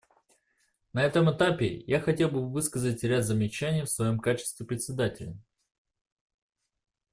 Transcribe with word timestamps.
На 0.93 1.03
этом 1.03 1.29
этапе 1.31 1.83
я 1.85 1.99
хотел 1.99 2.29
бы 2.29 2.49
высказать 2.49 3.03
ряд 3.03 3.23
замечаний 3.23 3.83
в 3.83 3.89
своем 3.91 4.17
качестве 4.17 4.65
Председателя. 4.65 5.37